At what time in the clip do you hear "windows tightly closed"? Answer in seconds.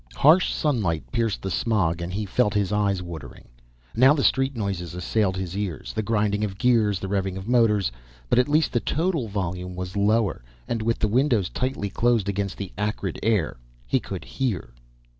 11.07-12.27